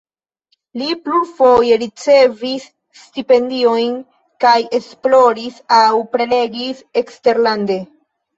Li 0.81 0.85
plurfoje 1.07 1.75
ricevis 1.83 2.65
stipendiojn 3.01 3.93
kaj 4.47 4.55
esploris 4.79 5.61
aŭ 5.83 5.93
prelegis 6.17 6.83
eksterlande. 7.05 7.79